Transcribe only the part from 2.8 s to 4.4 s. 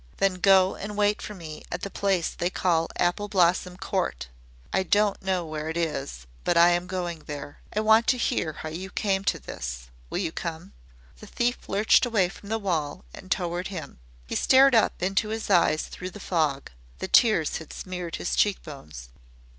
Apple Blossom Court.